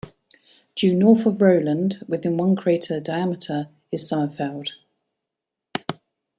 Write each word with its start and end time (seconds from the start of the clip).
Due 0.75 0.95
north 0.95 1.27
of 1.27 1.39
Rowland, 1.39 2.03
within 2.07 2.35
one 2.35 2.55
crater 2.55 2.99
diameter, 2.99 3.69
is 3.91 4.09
Sommerfeld. 4.11 4.69